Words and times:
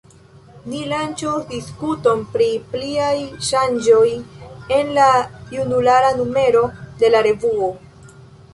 Ni 0.69 0.77
lanĉos 0.91 1.43
diskuton 1.49 2.23
pri 2.37 2.47
pliaj 2.71 3.11
ŝanĝoj 3.49 4.09
en 4.79 4.91
la 4.99 5.07
januara 5.59 6.11
numero 6.19 6.67
de 7.05 7.13
la 7.15 7.25
revuo. 7.31 7.71